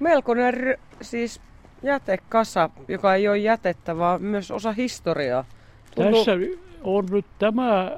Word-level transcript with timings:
Melkoinen 0.00 0.78
siis 1.02 1.40
jätekasa, 1.82 2.70
joka 2.88 3.14
ei 3.14 3.28
ole 3.28 3.38
jätettä, 3.38 3.98
vaan 3.98 4.22
myös 4.22 4.50
osa 4.50 4.72
historiaa. 4.72 5.44
Tuntuu... 5.94 6.24
Tässä 6.24 6.32
on 6.84 7.06
nyt 7.10 7.26
tämä, 7.38 7.92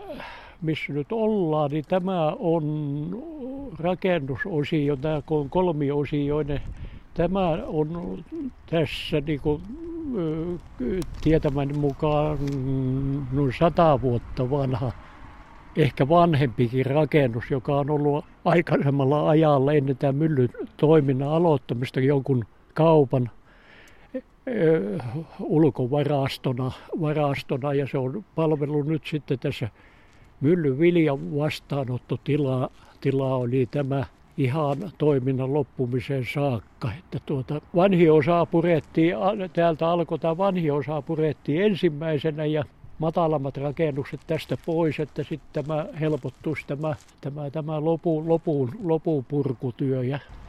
missä 0.62 0.92
nyt 0.92 1.12
ollaan, 1.12 1.70
niin 1.70 1.84
tämä 1.88 2.28
on 2.38 2.64
rakennusosio, 3.78 4.96
tämä 4.96 5.22
on 5.30 5.50
kolmiosioinen. 5.50 6.60
Tämä 7.14 7.48
on 7.66 8.24
tässä 8.70 9.20
niin 9.26 9.40
kuin, 9.40 9.62
tietämän 11.20 11.78
mukaan 11.78 12.38
noin 13.32 13.52
sata 13.58 14.00
vuotta 14.02 14.50
vanha, 14.50 14.92
ehkä 15.76 16.08
vanhempikin 16.08 16.86
rakennus, 16.86 17.50
joka 17.50 17.76
on 17.76 17.90
ollut 17.90 18.24
aikaisemmalla 18.44 19.28
ajalla 19.28 19.72
ennen 19.72 19.96
tämän 19.96 20.16
myllyn 20.16 20.48
toiminnan 20.76 21.28
aloittamista 21.28 22.00
jonkun 22.00 22.44
kaupan 22.74 23.30
ulkovarastona 25.40 26.72
varastona, 27.00 27.74
ja 27.74 27.86
se 27.90 27.98
on 27.98 28.24
palvellut 28.34 28.86
nyt 28.86 29.06
sitten 29.06 29.38
tässä 29.38 29.68
myllyn 30.40 30.78
viljan 30.78 31.36
vastaanottotilaa 31.36 32.70
tilaa 33.00 33.36
oli 33.36 33.68
tämä 33.70 34.04
ihan 34.36 34.76
toiminnan 34.98 35.54
loppumiseen 35.54 36.24
saakka. 36.34 36.92
Että 36.98 37.18
tuota, 37.26 37.60
vanhi 37.74 38.10
osa 38.10 38.46
purettiin, 38.46 39.16
täältä 39.52 39.88
alkoi 39.88 40.18
tämä 40.18 40.38
vanhi 40.38 40.70
osa 40.70 41.02
purettiin 41.02 41.62
ensimmäisenä 41.62 42.44
ja 42.44 42.64
matalammat 43.02 43.56
rakennukset 43.56 44.20
tästä 44.26 44.56
pois, 44.66 45.00
että 45.00 45.22
sitten 45.22 45.64
tämä 45.64 45.86
helpottuisi 46.00 46.66
tämä, 46.66 46.94
tämä, 47.20 47.50
tämä 47.50 47.84
lopu, 47.84 48.28
lopun, 48.28 48.74
lopun 48.84 49.24
purkutyö. 49.24 50.00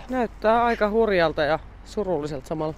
Näyttää 0.09 0.63
aika 0.63 0.89
hurjalta 0.89 1.43
ja 1.43 1.59
surulliselta 1.85 2.47
samalla. 2.47 2.73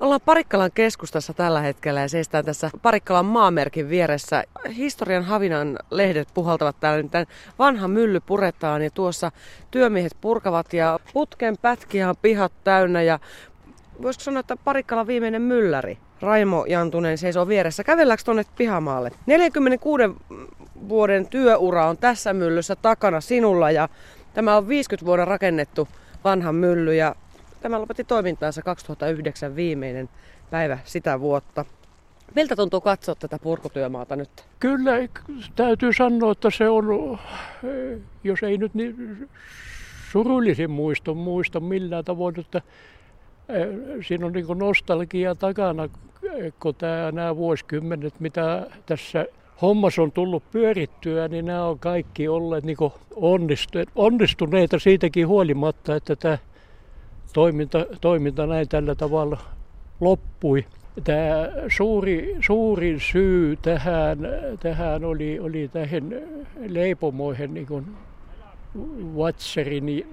Ollaan 0.00 0.20
Parikkalan 0.24 0.70
keskustassa 0.74 1.34
tällä 1.34 1.60
hetkellä 1.60 2.00
ja 2.00 2.08
seistään 2.08 2.44
tässä 2.44 2.70
Parikkalan 2.82 3.24
maamerkin 3.24 3.88
vieressä. 3.88 4.44
Historian 4.76 5.24
Havinan 5.24 5.78
lehdet 5.90 6.28
puhaltavat 6.34 6.76
täällä 6.80 7.02
nyt. 7.02 7.28
Vanha 7.58 7.88
mylly 7.88 8.20
puretaan 8.20 8.82
ja 8.82 8.90
tuossa 8.90 9.32
työmiehet 9.70 10.16
purkavat 10.20 10.72
ja 10.72 10.98
putken 11.12 11.56
pätkiä 11.62 12.08
on 12.08 12.14
pihat 12.22 12.52
täynnä 12.64 13.02
ja 13.02 13.18
voisiko 14.02 14.22
sanoa, 14.24 14.40
että 14.40 14.56
Parikkalan 14.56 15.06
viimeinen 15.06 15.42
mylläri. 15.42 15.98
Raimo 16.20 16.64
Jantunen 16.68 17.18
seisoo 17.18 17.48
vieressä. 17.48 17.84
Kävelläänkö 17.84 18.24
tuonne 18.24 18.44
pihamaalle? 18.56 19.10
46 19.26 20.04
vuoden 20.88 21.26
työura 21.28 21.88
on 21.88 21.98
tässä 21.98 22.32
myllyssä 22.32 22.76
takana 22.76 23.20
sinulla 23.20 23.70
ja 23.70 23.88
tämä 24.34 24.56
on 24.56 24.68
50 24.68 25.06
vuoden 25.06 25.26
rakennettu 25.26 25.88
vanha 26.24 26.52
mylly 26.52 26.94
ja 26.94 27.14
Tämä 27.60 27.80
lopetti 27.80 28.04
toimintaansa 28.04 28.62
2009 28.62 29.56
viimeinen 29.56 30.08
päivä 30.50 30.78
sitä 30.84 31.20
vuotta. 31.20 31.64
Miltä 32.34 32.56
tuntuu 32.56 32.80
katsoa 32.80 33.14
tätä 33.14 33.38
purkutyömaata 33.38 34.16
nyt? 34.16 34.30
Kyllä, 34.60 34.92
täytyy 35.56 35.92
sanoa, 35.92 36.32
että 36.32 36.50
se 36.50 36.68
on, 36.68 37.18
jos 38.24 38.42
ei 38.42 38.58
nyt 38.58 38.74
niin 38.74 39.28
surullisin 40.12 40.70
muisto 40.70 41.14
muista 41.14 41.60
millään 41.60 42.04
tavoin, 42.04 42.40
että 42.40 42.58
eh, 42.58 42.62
siinä 44.06 44.26
on 44.26 44.32
niin 44.32 44.46
nostalgia 44.54 45.34
takana, 45.34 45.88
kun 46.60 46.74
tämä, 46.74 47.12
nämä 47.12 47.36
vuosikymmenet, 47.36 48.20
mitä 48.20 48.66
tässä 48.86 49.26
hommassa 49.62 50.02
on 50.02 50.12
tullut 50.12 50.42
pyörittyä, 50.50 51.28
niin 51.28 51.44
nämä 51.44 51.64
on 51.64 51.78
kaikki 51.78 52.28
olleet 52.28 52.64
niin 52.64 52.76
onnistuneita 53.96 54.78
siitäkin 54.78 55.28
huolimatta, 55.28 55.96
että 55.96 56.16
tämä 56.16 56.38
toiminta, 57.32 57.86
toiminta 58.00 58.46
näin 58.46 58.68
tällä 58.68 58.94
tavalla 58.94 59.38
loppui. 60.00 60.64
Tämä 61.04 61.48
suuri, 61.68 62.36
suurin 62.46 63.00
syy 63.00 63.56
tähän, 63.56 64.18
tähän 64.60 65.04
oli, 65.04 65.40
oli 65.40 65.70
tähän 65.72 66.14
leipomoihin 66.66 67.54
niin 67.54 67.66
Vatserin 69.16 70.04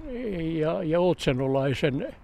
ja, 0.58 0.82
ja 0.82 1.00
Otsenolaisen 1.00 2.14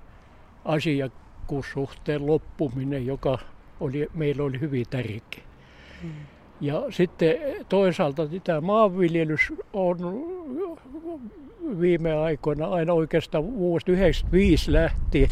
asiakkuussuhteen 0.64 2.26
loppuminen, 2.26 3.06
joka 3.06 3.38
oli, 3.80 4.08
meillä 4.14 4.42
oli 4.42 4.60
hyvin 4.60 4.86
tärkeä. 4.90 5.42
Hmm. 6.02 6.10
Ja 6.60 6.82
sitten 6.90 7.36
toisaalta 7.68 8.22
tämä 8.44 8.60
maanviljelys 8.60 9.52
on 9.72 9.98
viime 11.80 12.12
aikoina, 12.12 12.66
aina 12.66 12.92
oikeastaan 12.92 13.44
vuodesta 13.44 13.86
1995 13.86 14.72
lähtien, 14.72 15.28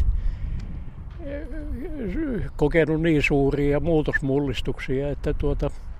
kokenut 2.55 3.01
niin 3.01 3.23
suuria 3.23 3.79
muutosmullistuksia, 3.79 5.09
että 5.09 5.33
tuota, 5.33 5.65
eh, 5.65 5.90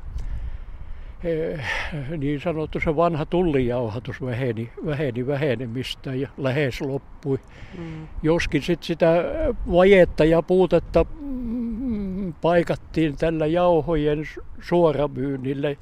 niin 2.17 2.41
sanottu 2.41 2.79
se 2.79 2.95
vanha 2.95 3.25
tullijauhatus 3.25 4.21
väheni, 4.21 4.71
väheni 4.85 5.27
vähenemistä 5.27 6.15
ja 6.15 6.29
lähes 6.37 6.81
loppui. 6.81 7.39
Mm. 7.77 8.07
Joskin 8.23 8.61
sit 8.61 8.83
sitä 8.83 9.23
vajetta 9.71 10.25
ja 10.25 10.41
puutetta 10.41 11.05
mm, 11.21 12.33
paikattiin 12.41 13.17
tällä 13.17 13.45
jauhojen 13.45 14.23
suoramyynnille, 14.61 15.77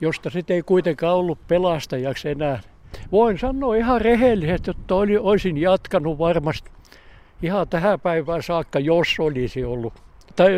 josta 0.00 0.30
sitten 0.30 0.54
ei 0.54 0.62
kuitenkaan 0.62 1.16
ollut 1.16 1.38
pelastajaksi 1.48 2.28
enää 2.28 2.60
Voin 3.12 3.38
sanoa 3.38 3.74
ihan 3.74 4.00
rehellisesti, 4.00 4.70
että 4.70 4.94
oli, 4.94 5.18
olisin 5.18 5.58
jatkanut 5.58 6.18
varmasti 6.18 6.70
ihan 7.42 7.68
tähän 7.68 8.00
päivään 8.00 8.42
saakka, 8.42 8.78
jos 8.78 9.08
olisi 9.18 9.64
ollut 9.64 9.92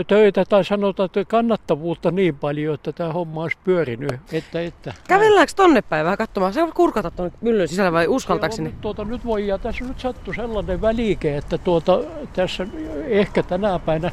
töitä 0.07 0.45
tai 0.45 0.65
sanotaan, 0.65 1.05
että 1.05 1.25
kannattavuutta 1.25 2.11
niin 2.11 2.37
paljon, 2.37 2.75
että 2.75 2.93
tämä 2.93 3.13
homma 3.13 3.43
olisi 3.43 3.59
pyörinyt. 3.65 4.13
Että, 4.33 4.61
että, 4.61 4.95
Kävelläänkö 5.09 5.53
tonne 5.57 5.83
päin 5.83 6.05
vähän 6.05 6.19
katsomaan? 6.19 6.53
Se 6.53 6.63
on 6.63 6.73
kurkata 6.73 7.11
tuonne 7.11 7.39
myllyn 7.41 7.69
sisällä 7.69 7.93
vai 7.93 8.07
uskaltaakseni? 8.09 8.75
tuota, 8.81 9.05
nyt 9.05 9.25
voi, 9.25 9.47
ja 9.47 9.59
tässä 9.59 9.85
nyt 9.85 10.01
sattui 10.01 10.35
sellainen 10.35 10.81
välike, 10.81 11.37
että 11.37 11.59
tuota, 11.59 12.01
tässä 12.33 12.67
ehkä 13.07 13.43
tänä 13.43 13.79
päivänä 13.79 14.13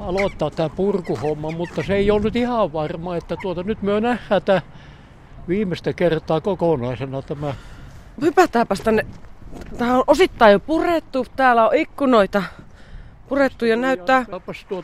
aloittaa 0.00 0.50
tämä 0.50 0.68
purkuhomma, 0.68 1.50
mutta 1.50 1.82
se 1.82 1.94
ei 1.94 2.10
ole 2.10 2.20
nyt 2.20 2.36
ihan 2.36 2.72
varma, 2.72 3.16
että 3.16 3.36
tuota, 3.42 3.62
nyt 3.62 3.82
me 3.82 4.00
nähdään 4.00 4.42
tämä 4.42 4.60
viimeistä 5.48 5.92
kertaa 5.92 6.40
kokonaisena 6.40 7.22
tämä. 7.22 7.54
Hypätäänpäs 8.20 8.80
tänne. 8.80 9.06
Tämä 9.78 9.98
on 9.98 10.04
osittain 10.06 10.52
jo 10.52 10.60
purettu. 10.60 11.26
Täällä 11.36 11.68
on 11.68 11.74
ikkunoita 11.74 12.42
purettu 13.28 13.64
ja 13.64 13.76
näyttää 13.76 14.26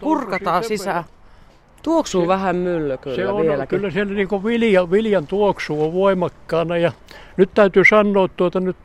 purkataan 0.01 0.65
sisään. 0.65 1.05
Tuoksuu 1.83 2.23
se, 2.23 2.28
vähän 2.28 2.56
mylly 2.56 2.99
kyllä 2.99 3.17
se 3.17 3.28
on, 3.28 3.43
vieläkin. 3.43 3.69
Kyllä 3.78 3.91
siellä 3.91 4.15
niin 4.15 4.45
vilja, 4.45 4.91
viljan 4.91 5.27
tuoksu 5.27 5.84
on 5.84 5.93
voimakkaana 5.93 6.77
ja 6.77 6.93
nyt 7.37 7.51
täytyy 7.55 7.83
sanoa, 7.91 8.25
että 8.25 8.37
tuota, 8.37 8.61
nyt 8.61 8.77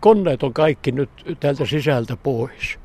koneet 0.00 0.42
on 0.42 0.52
kaikki 0.52 0.92
nyt 0.92 1.10
täältä 1.40 1.66
sisältä 1.66 2.16
pois. 2.16 2.78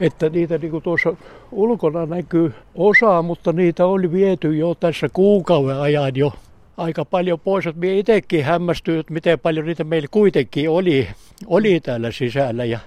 Että 0.00 0.28
niitä 0.28 0.58
niin 0.58 0.70
kuin 0.70 0.82
tuossa 0.82 1.16
ulkona 1.52 2.06
näkyy 2.06 2.54
osa, 2.74 3.22
mutta 3.22 3.52
niitä 3.52 3.86
oli 3.86 4.12
viety 4.12 4.56
jo 4.56 4.74
tässä 4.74 5.08
kuukauden 5.12 5.80
ajan 5.80 6.16
jo 6.16 6.32
aika 6.76 7.04
paljon 7.04 7.40
pois. 7.40 7.66
Että 7.66 7.80
minä 7.80 7.92
itsekin 7.92 8.44
hämmästyin, 8.44 9.00
että 9.00 9.12
miten 9.12 9.38
paljon 9.38 9.66
niitä 9.66 9.84
meillä 9.84 10.08
kuitenkin 10.10 10.70
oli, 10.70 11.08
oli 11.46 11.80
täällä 11.80 12.12
sisällä. 12.12 12.64
Ja 12.64 12.78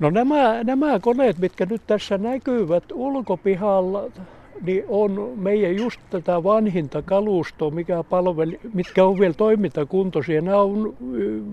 no 0.00 0.10
nämä, 0.10 0.64
nämä 0.64 1.00
koneet, 1.00 1.38
mitkä 1.38 1.66
nyt 1.66 1.82
tässä 1.86 2.18
näkyvät 2.18 2.84
ulkopihalla, 2.92 4.02
niin 4.62 4.84
on 4.88 5.32
meidän 5.36 5.76
just 5.76 6.00
tätä 6.10 6.42
vanhinta 6.42 7.02
kalustoa, 7.02 7.70
mikä 7.70 8.04
palveli, 8.10 8.60
mitkä 8.74 9.04
on 9.04 9.18
vielä 9.18 9.34
toimintakuntoisia. 9.34 10.40
Nämä 10.40 10.60
on 10.60 10.94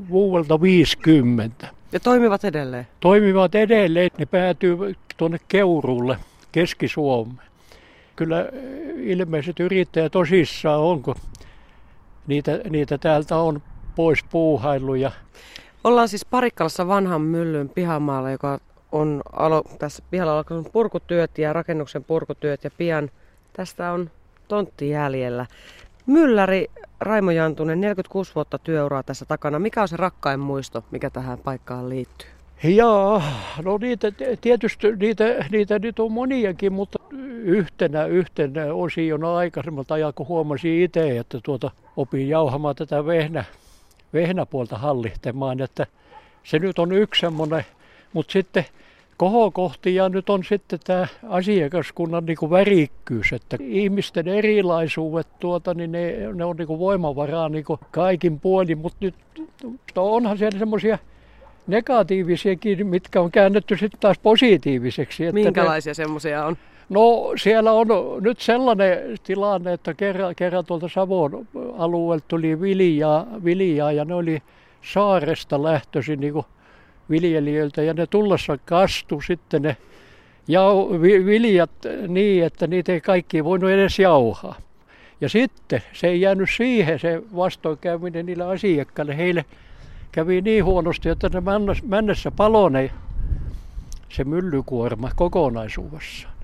vuodelta 0.09 0.61
50. 0.61 1.67
Ja 1.91 1.99
toimivat 1.99 2.45
edelleen? 2.45 2.87
Toimivat 2.99 3.55
edelleen. 3.55 4.09
Ne 4.17 4.25
päätyy 4.25 4.95
tuonne 5.17 5.37
Keurulle, 5.47 6.17
Keski-Suomeen. 6.51 7.47
Kyllä 8.15 8.49
ilmeiset 8.97 9.59
yrittäjät 9.59 10.11
tosissaan 10.11 10.79
onko 10.79 11.15
niitä, 12.27 12.59
niitä 12.69 12.97
täältä 12.97 13.37
on 13.37 13.61
pois 13.95 14.23
puuhailuja. 14.31 15.11
Ollaan 15.87 16.07
siis 16.09 16.25
Parikkalassa 16.25 16.87
vanhan 16.87 17.21
myllyn 17.21 17.69
pihamaalla, 17.69 18.31
joka 18.31 18.59
on 18.91 19.21
alo, 19.31 19.63
tässä 19.79 20.03
pihalla 20.11 20.37
alkanut 20.37 20.71
purkutyöt 20.71 21.37
ja 21.37 21.53
rakennuksen 21.53 22.03
purkutyöt 22.03 22.63
ja 22.63 22.71
pian 22.77 23.11
tästä 23.53 23.91
on 23.91 24.09
tontti 24.47 24.89
jäljellä. 24.89 25.45
Mylläri 26.05 26.67
Raimo 26.99 27.31
Jantunen, 27.31 27.81
46 27.81 28.35
vuotta 28.35 28.57
työuraa 28.59 29.03
tässä 29.03 29.25
takana. 29.25 29.59
Mikä 29.59 29.81
on 29.81 29.87
se 29.87 29.97
rakkain 29.97 30.39
muisto, 30.39 30.83
mikä 30.91 31.09
tähän 31.09 31.37
paikkaan 31.37 31.89
liittyy? 31.89 32.29
Joo, 32.63 33.21
no 33.63 33.77
niitä, 33.77 34.11
tietysti 34.41 34.95
niitä, 34.95 35.45
niitä 35.51 35.79
nyt 35.79 35.99
on 35.99 36.11
moniakin, 36.11 36.73
mutta 36.73 36.99
yhtenä, 37.43 38.05
yhtenä 38.05 38.73
osiona 38.73 39.35
aikaisemmalta 39.35 39.93
ajan, 39.93 40.13
kun 40.13 40.27
huomasin 40.27 40.81
itse, 40.83 41.17
että 41.17 41.39
tuota, 41.43 41.71
opin 41.97 42.29
jauhamaan 42.29 42.75
tätä 42.75 43.05
vehnä, 43.05 43.43
vehnäpuolta 44.13 44.77
hallihtemaan, 44.77 45.61
että 45.61 45.85
se 46.43 46.59
nyt 46.59 46.79
on 46.79 46.91
yksi 46.91 47.19
semmoinen, 47.19 47.65
mutta 48.13 48.31
sitten 48.31 48.65
kohokohtia 49.17 50.09
nyt 50.09 50.29
on 50.29 50.43
sitten 50.43 50.79
tämä 50.83 51.07
asiakaskunnan 51.29 52.25
niin 52.25 52.37
kuin 52.37 52.49
värikkyys, 52.49 53.33
että 53.33 53.57
ihmisten 53.59 54.27
erilaisuudet 54.27 55.27
tuota, 55.39 55.73
niin 55.73 55.91
ne, 55.91 56.33
ne 56.33 56.45
on 56.45 56.55
niin 56.55 56.67
kuin 56.67 56.79
voimavaraa 56.79 57.49
niin 57.49 57.65
kuin 57.65 57.79
kaikin 57.91 58.39
puolin, 58.39 58.77
mutta 58.77 58.97
nyt 59.01 59.15
onhan 59.95 60.37
siellä 60.37 60.59
semmoisia 60.59 60.97
negatiivisiakin, 61.67 62.87
mitkä 62.87 63.21
on 63.21 63.31
käännetty 63.31 63.77
sitten 63.77 63.99
taas 63.99 64.19
positiiviseksi. 64.19 65.25
Että 65.25 65.33
Minkälaisia 65.33 65.93
semmoisia 65.93 66.45
on? 66.45 66.57
No 66.89 67.33
siellä 67.37 67.71
on 67.71 67.87
nyt 68.21 68.39
sellainen 68.39 68.97
tilanne, 69.23 69.73
että 69.73 69.93
kerran, 69.93 70.35
kerran 70.35 70.65
tuolta 70.65 70.89
Savon 70.89 71.47
alueelta 71.77 72.25
tuli 72.27 72.61
viljaa, 72.61 73.27
viljaa 73.43 73.91
ja 73.91 74.05
ne 74.05 74.13
oli 74.13 74.41
saaresta 74.81 75.63
lähtöisin 75.63 76.19
niin 76.19 76.33
viljelijöiltä 77.09 77.81
ja 77.81 77.93
ne 77.93 78.07
tullessa 78.07 78.57
kastu 78.65 79.21
sitten 79.21 79.61
ne 79.61 79.77
jau, 80.47 81.01
viljat 81.01 81.71
niin, 82.07 82.43
että 82.43 82.67
niitä 82.67 82.91
ei 82.91 83.01
kaikki 83.01 83.43
voinut 83.43 83.69
edes 83.69 83.99
jauhaa. 83.99 84.55
Ja 85.21 85.29
sitten 85.29 85.81
se 85.93 86.07
ei 86.07 86.21
jäänyt 86.21 86.49
siihen 86.57 86.99
se 86.99 87.21
vastoinkäyminen 87.35 88.25
niille 88.25 88.43
asiakkaille. 88.43 89.17
Heille 89.17 89.45
kävi 90.11 90.41
niin 90.41 90.65
huonosti, 90.65 91.09
että 91.09 91.29
ne 91.29 91.41
mennessä 91.83 92.31
paloi 92.31 92.91
se 94.09 94.23
myllykuorma 94.23 95.11
kokonaisuudessaan. 95.15 96.36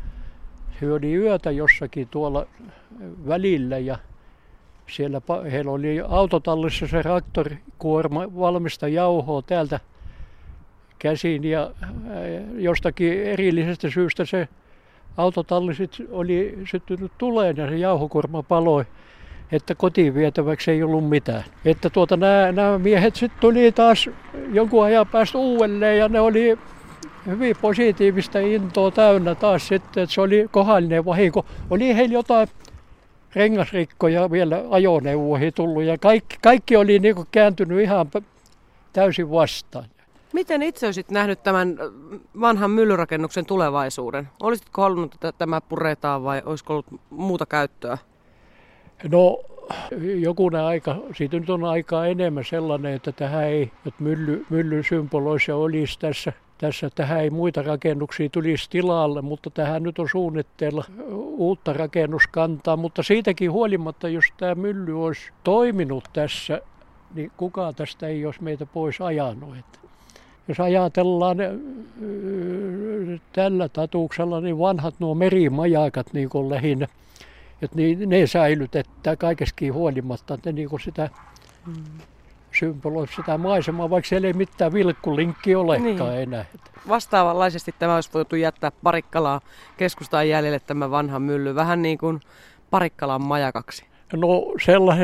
He 0.85 0.91
oli 0.91 1.13
yötä 1.13 1.51
jossakin 1.51 2.07
tuolla 2.11 2.45
välillä 3.27 3.77
ja 3.77 3.97
siellä 4.87 5.21
heillä 5.51 5.71
oli 5.71 6.01
autotallissa 6.07 6.87
se 6.87 7.01
traktorikuorma 7.01 8.35
valmista 8.39 8.87
jauhoa 8.87 9.41
täältä 9.41 9.79
käsin 10.99 11.43
ja 11.43 11.71
jostakin 12.55 13.23
erillisestä 13.23 13.89
syystä 13.89 14.25
se 14.25 14.47
autotalli 15.17 15.73
oli 16.11 16.59
syttynyt 16.71 17.11
tuleen 17.17 17.57
ja 17.57 17.69
se 17.69 17.77
jauhokuorma 17.77 18.43
paloi 18.43 18.85
että 19.51 19.75
kotiin 19.75 20.13
vietäväksi 20.13 20.71
ei 20.71 20.83
ollut 20.83 21.09
mitään. 21.09 21.43
Että 21.65 21.89
tuota, 21.89 22.17
nämä, 22.17 22.51
nämä 22.51 22.77
miehet 22.77 23.15
sitten 23.15 23.41
tuli 23.41 23.71
taas 23.71 24.09
jonkun 24.53 24.85
ajan 24.85 25.07
päästä 25.07 25.37
uudelleen 25.37 25.97
ja 25.97 26.09
ne 26.09 26.19
oli 26.19 26.59
hyvin 27.25 27.55
positiivista 27.61 28.39
intoa 28.39 28.91
täynnä 28.91 29.35
taas 29.35 29.67
sitten, 29.67 30.03
että 30.03 30.13
se 30.13 30.21
oli 30.21 30.47
kohdallinen 30.51 31.05
vahinko. 31.05 31.45
Oli 31.69 31.95
heillä 31.95 32.13
jotain 32.13 32.47
rengasrikkoja 33.35 34.31
vielä 34.31 34.63
ajoneuvoihin 34.69 35.53
tullut 35.53 35.83
ja 35.83 35.97
kaikki, 35.97 36.37
kaikki 36.41 36.75
oli 36.75 36.99
niin 36.99 37.15
kuin 37.15 37.27
kääntynyt 37.31 37.79
ihan 37.79 38.11
täysin 38.93 39.31
vastaan. 39.31 39.85
Miten 40.33 40.63
itse 40.63 40.85
olisit 40.85 41.11
nähnyt 41.11 41.43
tämän 41.43 41.77
vanhan 42.41 42.71
myllyrakennuksen 42.71 43.45
tulevaisuuden? 43.45 44.29
Olisitko 44.43 44.81
halunnut, 44.81 45.13
että 45.13 45.31
tämä 45.31 45.61
puretaan 45.61 46.23
vai 46.23 46.41
olisiko 46.45 46.73
ollut 46.73 46.85
muuta 47.09 47.45
käyttöä? 47.45 47.97
No 49.11 49.39
jokunen 50.19 50.61
aika, 50.61 50.95
siitä 51.15 51.39
nyt 51.39 51.49
on 51.49 51.63
aikaa 51.63 52.07
enemmän 52.07 52.45
sellainen, 52.45 52.93
että 52.93 53.11
tähän 53.11 53.43
ei, 53.43 53.61
että 53.61 54.03
mylly, 54.03 54.45
mylly 54.49 54.83
symboloissa 54.83 55.55
olisi 55.55 55.99
tässä 55.99 56.33
tässä 56.57 56.89
tähän 56.95 57.21
ei 57.21 57.29
muita 57.29 57.61
rakennuksia 57.61 58.29
tulisi 58.29 58.69
tilalle, 58.69 59.21
mutta 59.21 59.49
tähän 59.49 59.83
nyt 59.83 59.99
on 59.99 60.09
suunnitteilla 60.11 60.85
uutta 61.37 61.73
rakennuskantaa. 61.73 62.77
Mutta 62.77 63.03
siitäkin 63.03 63.51
huolimatta, 63.51 64.09
jos 64.09 64.25
tämä 64.37 64.55
mylly 64.55 65.03
olisi 65.05 65.31
toiminut 65.43 66.03
tässä, 66.13 66.61
niin 67.15 67.31
kukaan 67.37 67.75
tästä 67.75 68.07
ei 68.07 68.25
olisi 68.25 68.43
meitä 68.43 68.65
pois 68.65 69.01
ajanut. 69.01 69.55
Jos 70.47 70.59
ajatellaan 70.59 71.37
tällä 73.33 73.69
tatuuksella, 73.69 74.41
niin 74.41 74.59
vanhat 74.59 74.95
nuo 74.99 75.15
merimajakat 75.15 76.13
niin 76.13 76.29
kuin 76.29 76.49
lähinnä, 76.49 76.87
että 77.61 77.75
niin, 77.75 78.09
ne 78.09 78.27
säilytetään 78.27 79.17
kaikeskin 79.17 79.73
huolimatta, 79.73 80.33
että 80.33 80.51
niin 80.51 80.69
kuin 80.69 80.81
sitä 80.81 81.09
mm 81.65 81.83
symboloi 82.59 83.07
sitä 83.07 83.37
maisemaa, 83.37 83.89
vaikka 83.89 84.07
siellä 84.07 84.27
ei 84.27 84.33
mitään 84.33 84.73
vilkkulinkki 84.73 85.55
olekaan 85.55 86.13
niin. 86.13 86.21
enää. 86.21 86.45
Vastaavanlaisesti 86.87 87.75
tämä 87.79 87.95
olisi 87.95 88.09
voitu 88.13 88.35
jättää 88.35 88.71
Parikkalaa 88.83 89.41
keskustaan 89.77 90.29
jäljelle 90.29 90.59
tämä 90.59 90.91
vanha 90.91 91.19
mylly, 91.19 91.55
vähän 91.55 91.81
niin 91.81 91.97
kuin 91.97 92.19
Parikkalan 92.69 93.21
majakaksi. 93.21 93.85
No 94.13 94.27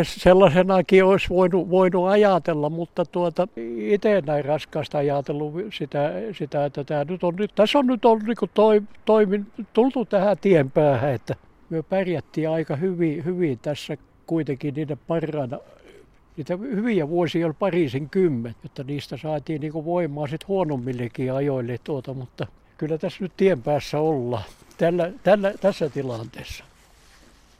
sellaisenakin 0.03 1.03
olisi 1.03 1.29
voinut, 1.29 1.69
voinut 1.69 2.09
ajatella, 2.09 2.69
mutta 2.69 3.05
tuota, 3.05 3.47
itse 3.77 4.21
näin 4.25 4.45
raskaasta 4.45 4.97
ajatellut 4.97 5.53
sitä, 5.73 6.11
sitä, 6.31 6.65
että 6.65 6.83
tämä 6.83 7.03
nyt 7.03 7.23
on, 7.23 7.35
nyt, 7.35 7.51
tässä 7.55 7.79
on 7.79 7.87
nyt 7.87 8.05
ollut 8.05 8.23
niin 8.23 8.49
toi, 8.53 8.81
toimin, 9.05 9.47
tultu 9.73 10.05
tähän 10.05 10.37
tien 10.37 10.71
päähän, 10.71 11.13
että 11.13 11.35
me 11.69 11.81
pärjättiin 11.83 12.49
aika 12.49 12.75
hyvin, 12.75 13.25
hyvin 13.25 13.59
tässä 13.59 13.97
kuitenkin 14.27 14.73
niiden 14.73 14.99
parhaana 15.07 15.57
niitä 16.39 16.57
hyviä 16.57 17.09
vuosia 17.09 17.45
oli 17.45 17.55
parisin 17.59 18.09
kymmen, 18.09 18.55
jotta 18.63 18.83
niistä 18.83 19.17
saatiin 19.17 19.61
niin 19.61 19.73
voimaa 19.73 20.27
sitten 20.27 20.47
huonommillekin 20.47 21.33
ajoille 21.33 21.77
tuota, 21.83 22.13
mutta 22.13 22.47
kyllä 22.77 22.97
tässä 22.97 23.17
nyt 23.21 23.31
tien 23.37 23.61
päässä 23.61 23.99
ollaan 23.99 24.43
tällä, 24.77 25.11
tällä, 25.23 25.53
tässä 25.61 25.89
tilanteessa. 25.89 26.63